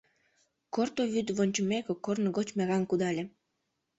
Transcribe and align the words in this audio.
Корто 0.73 1.01
вӱд 1.13 1.27
вончымек, 1.37 1.85
корно 2.05 2.29
гоч 2.37 2.47
мераҥ 2.57 2.81
кудале. 2.87 3.23